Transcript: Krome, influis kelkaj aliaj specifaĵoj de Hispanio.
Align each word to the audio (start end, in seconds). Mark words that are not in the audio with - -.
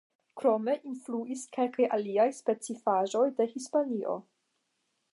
Krome, 0.39 0.73
influis 0.91 1.43
kelkaj 1.57 1.87
aliaj 1.99 2.27
specifaĵoj 2.39 3.25
de 3.41 3.51
Hispanio. 3.55 4.21